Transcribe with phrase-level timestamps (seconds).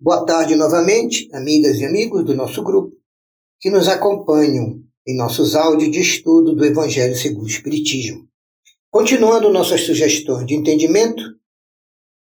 [0.00, 2.96] Boa tarde novamente, amigas e amigos do nosso grupo
[3.60, 8.28] que nos acompanham em nossos áudios de estudo do Evangelho segundo o Espiritismo.
[8.92, 11.20] Continuando nossas sugestões de entendimento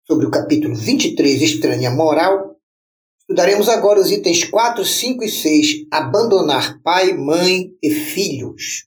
[0.06, 2.56] sobre o capítulo 23, Estranha Moral,
[3.20, 8.86] estudaremos agora os itens 4, 5 e 6, Abandonar pai, mãe e filhos.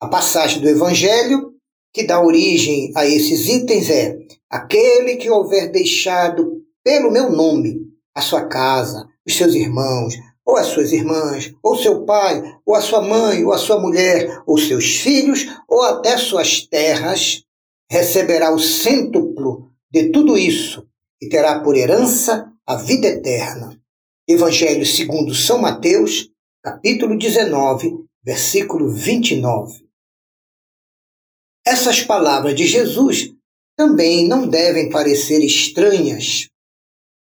[0.00, 1.52] A passagem do Evangelho
[1.92, 4.16] que dá origem a esses itens é:
[4.48, 6.51] aquele que houver deixado
[6.84, 12.04] pelo meu nome a sua casa, os seus irmãos, ou as suas irmãs, ou seu
[12.04, 16.66] pai, ou a sua mãe, ou a sua mulher, ou seus filhos, ou até suas
[16.66, 17.44] terras,
[17.90, 20.86] receberá o cêntuplo de tudo isso
[21.20, 23.78] e terá por herança a vida eterna.
[24.26, 26.28] Evangelho segundo São Mateus,
[26.62, 29.86] capítulo 19, versículo 29.
[31.64, 33.32] Essas palavras de Jesus
[33.76, 36.48] também não devem parecer estranhas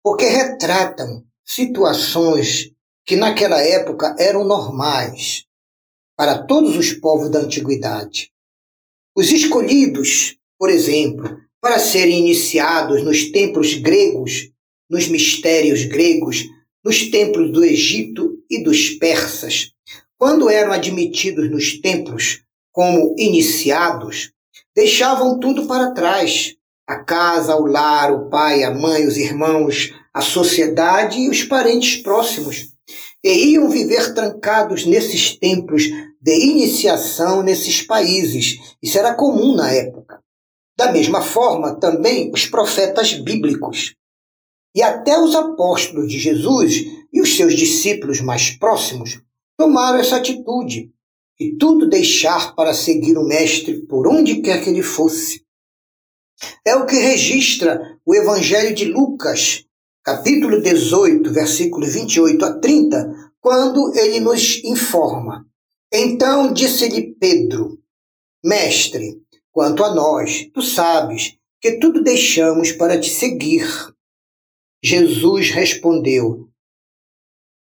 [0.03, 2.71] porque retratam situações
[3.05, 5.45] que naquela época eram normais
[6.15, 8.31] para todos os povos da antiguidade.
[9.15, 14.49] Os escolhidos, por exemplo, para serem iniciados nos templos gregos,
[14.89, 16.43] nos mistérios gregos,
[16.83, 19.71] nos templos do Egito e dos persas,
[20.17, 24.31] quando eram admitidos nos templos como iniciados,
[24.75, 26.55] deixavam tudo para trás
[26.87, 32.01] a casa, o lar, o pai, a mãe, os irmãos, a sociedade e os parentes
[32.01, 32.73] próximos.
[33.23, 35.83] E iam viver trancados nesses templos
[36.21, 38.57] de iniciação nesses países.
[38.81, 40.21] Isso era comum na época.
[40.77, 43.95] Da mesma forma, também os profetas bíblicos.
[44.75, 49.21] E até os apóstolos de Jesus e os seus discípulos mais próximos
[49.57, 50.91] tomaram essa atitude
[51.39, 55.42] e tudo deixar para seguir o Mestre por onde quer que ele fosse.
[56.65, 59.65] É o que registra o Evangelho de Lucas,
[60.03, 65.45] capítulo 18, versículo 28 a 30, quando ele nos informa.
[65.91, 67.79] Então disse-lhe Pedro:
[68.43, 73.65] Mestre, quanto a nós, tu sabes que tudo deixamos para te seguir.
[74.83, 76.49] Jesus respondeu: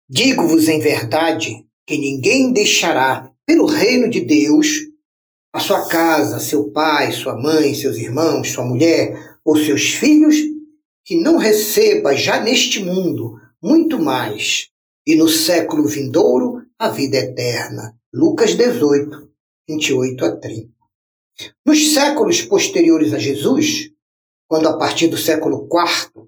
[0.10, 4.87] Digo-vos em verdade que ninguém deixará pelo reino de Deus
[5.54, 10.36] a sua casa, seu pai, sua mãe, seus irmãos, sua mulher ou seus filhos,
[11.04, 14.70] que não receba já neste mundo muito mais,
[15.06, 17.96] e no século vindouro a vida eterna.
[18.14, 19.30] Lucas 18,
[19.68, 20.70] 28 a 30.
[21.66, 23.92] Nos séculos posteriores a Jesus,
[24.48, 26.28] quando a partir do século IV,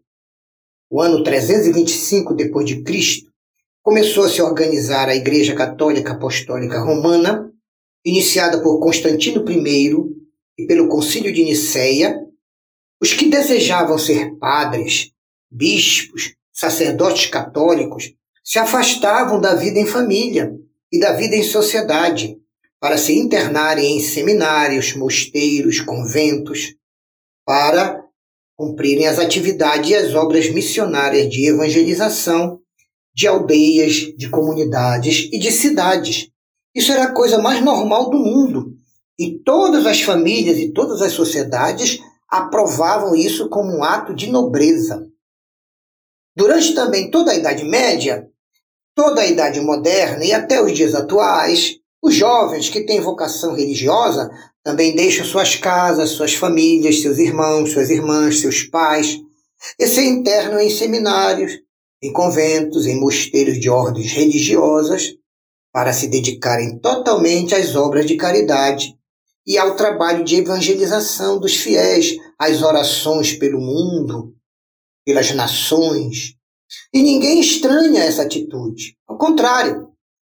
[0.89, 3.31] o ano 325 depois de Cristo,
[3.81, 7.51] começou a se organizar a Igreja Católica Apostólica Romana,
[8.03, 9.93] iniciada por Constantino I
[10.57, 12.19] e pelo Concílio de Nicéia,
[13.01, 15.11] os que desejavam ser padres,
[15.49, 20.53] bispos, sacerdotes católicos se afastavam da vida em família
[20.91, 22.37] e da vida em sociedade
[22.79, 26.75] para se internarem em seminários, mosteiros, conventos,
[27.45, 28.03] para
[28.55, 32.59] cumprirem as atividades e as obras missionárias de evangelização
[33.13, 36.29] de aldeias, de comunidades e de cidades,
[36.73, 38.73] isso era a coisa mais normal do mundo.
[39.17, 41.99] E todas as famílias e todas as sociedades
[42.29, 45.05] aprovavam isso como um ato de nobreza.
[46.35, 48.29] Durante também toda a Idade Média,
[48.95, 54.29] toda a Idade Moderna e até os dias atuais, os jovens que têm vocação religiosa
[54.63, 59.19] também deixam suas casas, suas famílias, seus irmãos, suas irmãs, seus pais,
[59.77, 61.59] e se internam em seminários,
[62.01, 65.15] em conventos, em mosteiros de ordens religiosas,
[65.71, 68.95] para se dedicarem totalmente às obras de caridade
[69.45, 74.35] e ao trabalho de evangelização dos fiéis, às orações pelo mundo,
[75.05, 76.35] pelas nações.
[76.93, 78.95] E ninguém estranha essa atitude.
[79.07, 79.89] Ao contrário,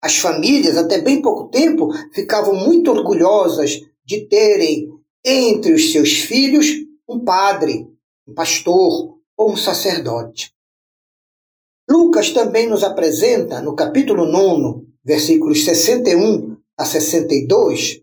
[0.02, 4.90] as famílias, até bem pouco tempo, ficavam muito orgulhosas de terem
[5.24, 6.68] entre os seus filhos
[7.08, 7.88] um padre,
[8.28, 10.54] um pastor ou um sacerdote.
[11.90, 18.02] Lucas também nos apresenta, no capítulo 9, versículos 61 a 62,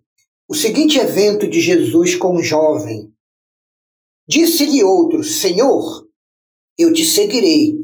[0.49, 3.13] o seguinte evento de Jesus com um jovem.
[4.27, 6.07] Disse-lhe outro: Senhor,
[6.79, 7.75] eu te seguirei,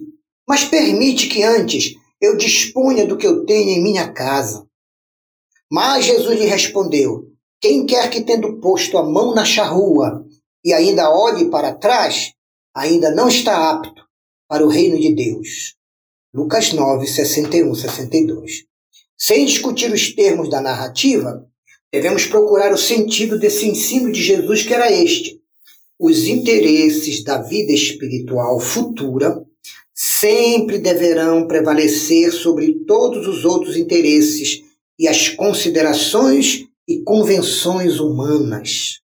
[0.49, 4.67] mas permite que antes eu disponha do que eu tenho em minha casa.
[5.71, 7.31] Mas Jesus lhe respondeu:
[7.61, 10.25] Quem quer que, tendo posto a mão na charrua
[10.65, 12.33] e ainda olhe para trás,
[12.75, 14.03] ainda não está apto
[14.49, 15.75] para o reino de Deus.
[16.35, 18.65] Lucas 9, 61, 62.
[19.27, 21.49] Sem discutir os termos da narrativa,
[21.91, 25.41] devemos procurar o sentido desse ensino de Jesus, que era este:
[25.99, 29.43] os interesses da vida espiritual futura
[29.95, 34.63] sempre deverão prevalecer sobre todos os outros interesses
[34.99, 39.01] e as considerações e convenções humanas.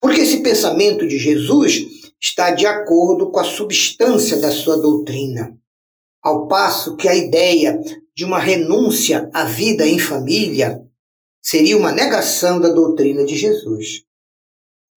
[0.00, 1.84] Porque esse pensamento de Jesus
[2.22, 5.58] está de acordo com a substância da sua doutrina,
[6.26, 7.80] ao passo que a ideia
[8.12, 10.82] de uma renúncia à vida em família
[11.40, 14.02] seria uma negação da doutrina de Jesus.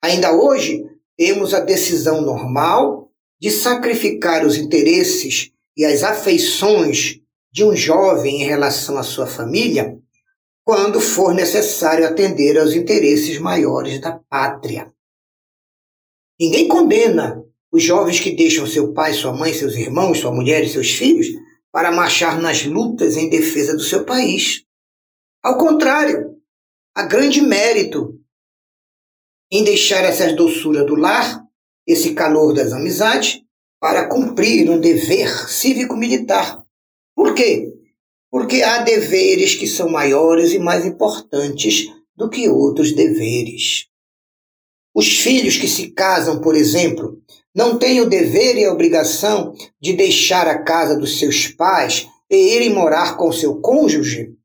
[0.01, 0.83] Ainda hoje,
[1.15, 7.19] temos a decisão normal de sacrificar os interesses e as afeições
[7.51, 9.99] de um jovem em relação à sua família
[10.65, 14.91] quando for necessário atender aos interesses maiores da pátria.
[16.39, 20.69] Ninguém condena os jovens que deixam seu pai, sua mãe, seus irmãos, sua mulher e
[20.69, 21.27] seus filhos
[21.71, 24.63] para marchar nas lutas em defesa do seu país.
[25.43, 26.35] Ao contrário,
[26.95, 28.19] há grande mérito
[29.51, 31.43] em deixar essas doçuras do lar,
[31.87, 33.41] esse calor das amizades,
[33.79, 36.63] para cumprir um dever cívico-militar.
[37.15, 37.73] Por quê?
[38.29, 43.87] Porque há deveres que são maiores e mais importantes do que outros deveres.
[44.93, 47.21] Os filhos que se casam, por exemplo,
[47.55, 52.55] não têm o dever e a obrigação de deixar a casa dos seus pais e
[52.55, 54.35] irem morar com seu cônjuge?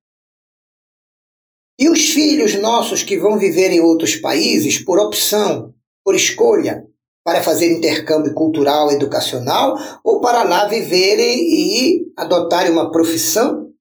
[1.78, 5.74] E os filhos nossos que vão viver em outros países por opção,
[6.04, 6.86] por escolha,
[7.24, 13.72] para fazer intercâmbio cultural, educacional ou para lá viverem e adotarem uma profissão?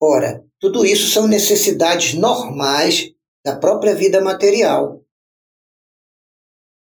[0.00, 3.10] Ora, tudo isso são necessidades normais
[3.44, 5.01] da própria vida material.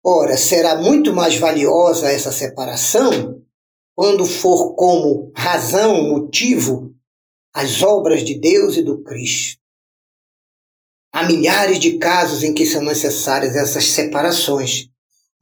[0.09, 3.43] Ora, será muito mais valiosa essa separação
[3.93, 6.95] quando for como razão, motivo,
[7.53, 9.61] as obras de Deus e do Cristo.
[11.13, 14.89] Há milhares de casos em que são necessárias essas separações,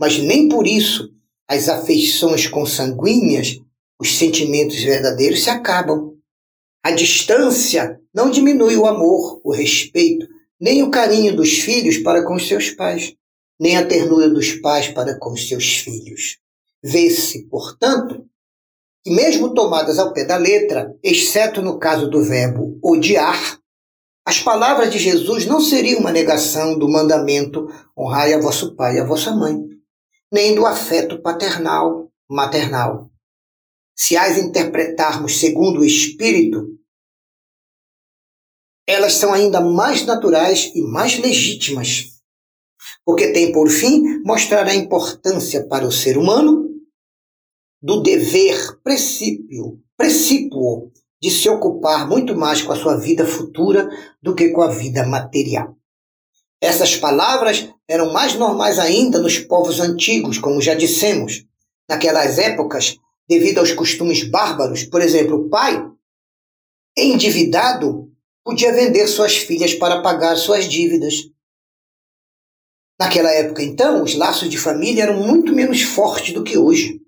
[0.01, 1.13] mas nem por isso
[1.47, 3.61] as afeições consanguíneas,
[4.01, 6.17] os sentimentos verdadeiros se acabam.
[6.83, 10.27] A distância não diminui o amor, o respeito,
[10.59, 13.15] nem o carinho dos filhos para com os seus pais,
[13.65, 16.37] nem a ternura dos pais para com os seus filhos.
[16.83, 18.27] Vê-se, portanto,
[19.03, 23.59] que mesmo tomadas ao pé da letra, exceto no caso do verbo odiar,
[24.23, 27.67] as palavras de Jesus não seriam uma negação do mandamento
[27.97, 29.57] honrai a vosso pai e a vossa mãe,
[30.31, 33.11] nem do afeto paternal, maternal.
[33.97, 36.67] Se as interpretarmos segundo o Espírito,
[38.87, 42.14] elas são ainda mais naturais e mais legítimas,
[43.05, 46.71] porque tem por fim mostrar a importância para o ser humano
[47.83, 50.91] do dever precípio, precípuo
[51.21, 53.89] de se ocupar muito mais com a sua vida futura
[54.23, 55.77] do que com a vida material.
[56.61, 61.45] Essas palavras eram mais normais ainda nos povos antigos, como já dissemos.
[61.89, 62.99] Naquelas épocas,
[63.29, 65.87] devido aos costumes bárbaros, por exemplo, o pai,
[66.97, 68.11] endividado,
[68.43, 71.31] podia vender suas filhas para pagar suas dívidas.
[72.99, 77.00] Naquela época, então, os laços de família eram muito menos fortes do que hoje.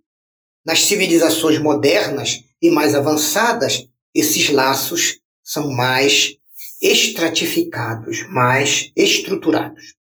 [0.64, 6.36] Nas civilizações modernas e mais avançadas, esses laços são mais
[6.82, 9.94] estratificados, mais estruturados.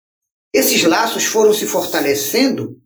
[0.52, 2.80] Esses laços foram se fortalecendo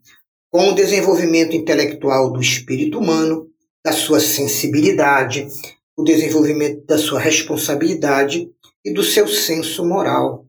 [0.52, 3.48] com o desenvolvimento intelectual do espírito humano,
[3.86, 5.48] da sua sensibilidade,
[5.96, 8.50] o desenvolvimento da sua responsabilidade
[8.84, 10.48] e do seu senso moral.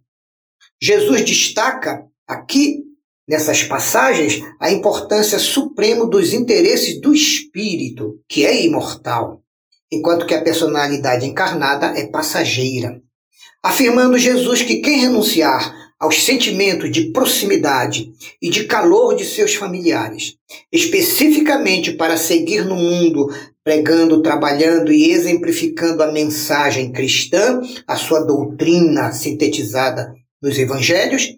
[0.82, 2.84] Jesus destaca aqui,
[3.28, 9.42] nessas passagens, a importância suprema dos interesses do espírito, que é imortal
[9.92, 13.02] enquanto que a personalidade encarnada é passageira.
[13.60, 20.36] Afirmando Jesus que quem renunciar aos sentimentos de proximidade e de calor de seus familiares,
[20.72, 23.28] especificamente para seguir no mundo
[23.62, 31.28] pregando, trabalhando e exemplificando a mensagem cristã, a sua doutrina sintetizada nos evangelhos,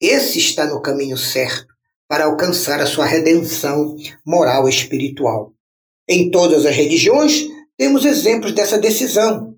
[0.00, 1.66] esse está no caminho certo
[2.08, 5.52] para alcançar a sua redenção moral e espiritual.
[6.08, 9.54] Em todas as religiões, temos exemplos dessa decisão.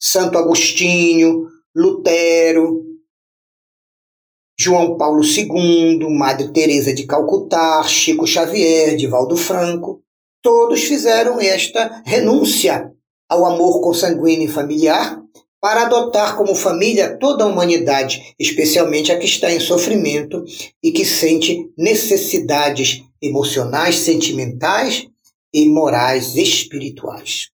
[0.00, 2.84] Santo Agostinho, Lutero,
[4.58, 10.02] João Paulo II, Madre Teresa de Calcutá, Chico Xavier, Divaldo Franco,
[10.42, 12.92] todos fizeram esta renúncia
[13.28, 15.20] ao amor consanguíneo e familiar
[15.60, 20.42] para adotar como família toda a humanidade, especialmente a que está em sofrimento
[20.82, 25.06] e que sente necessidades emocionais, sentimentais
[25.52, 27.50] e morais espirituais.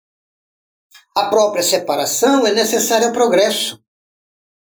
[1.16, 3.78] A própria separação é necessária ao progresso.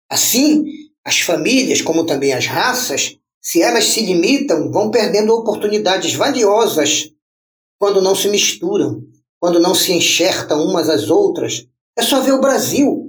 [0.10, 0.64] Assim,
[1.06, 7.12] as famílias, como também as raças, se elas se limitam, vão perdendo oportunidades valiosas
[7.80, 9.04] quando não se misturam,
[9.40, 11.68] quando não se enxertam umas às outras.
[11.98, 13.07] É só ver o Brasil.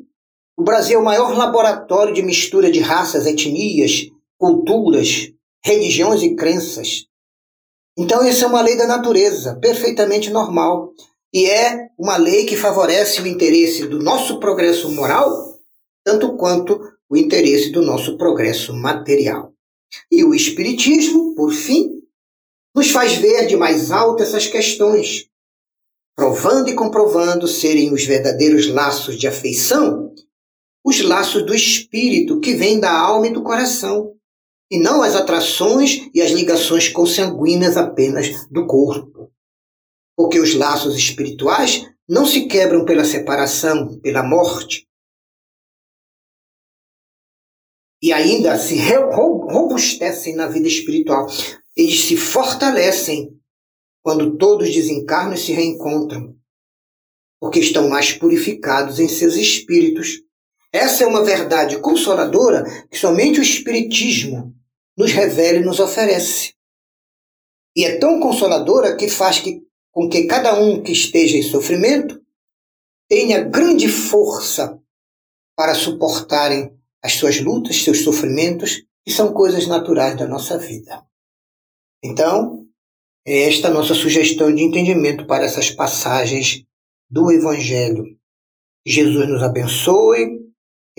[0.58, 5.30] O Brasil é o maior laboratório de mistura de raças, etnias, culturas,
[5.64, 7.04] religiões e crenças.
[7.96, 10.92] Então, essa é uma lei da natureza, perfeitamente normal.
[11.32, 15.60] E é uma lei que favorece o interesse do nosso progresso moral,
[16.04, 19.52] tanto quanto o interesse do nosso progresso material.
[20.10, 22.00] E o Espiritismo, por fim,
[22.74, 25.28] nos faz ver de mais alto essas questões,
[26.16, 30.12] provando e comprovando serem os verdadeiros laços de afeição,
[30.88, 34.14] os laços do espírito que vêm da alma e do coração,
[34.70, 39.30] e não as atrações e as ligações consanguíneas apenas do corpo.
[40.16, 44.88] Porque os laços espirituais não se quebram pela separação, pela morte,
[48.02, 51.26] e ainda se robustecem na vida espiritual.
[51.76, 53.36] Eles se fortalecem
[54.02, 56.34] quando todos desencarnam e se reencontram,
[57.38, 60.22] porque estão mais purificados em seus espíritos.
[60.72, 64.54] Essa é uma verdade consoladora que somente o Espiritismo
[64.96, 66.54] nos revela e nos oferece.
[67.74, 72.20] E é tão consoladora que faz que, com que cada um que esteja em sofrimento
[73.08, 74.78] tenha grande força
[75.56, 81.02] para suportarem as suas lutas, seus sofrimentos, que são coisas naturais da nossa vida.
[82.02, 82.66] Então,
[83.26, 86.64] é esta nossa sugestão de entendimento para essas passagens
[87.10, 88.04] do Evangelho.
[88.86, 90.47] Jesus nos abençoe,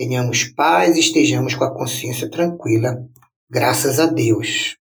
[0.00, 2.96] tenhamos paz e estejamos com a consciência tranquila.
[3.50, 4.79] Graças a Deus.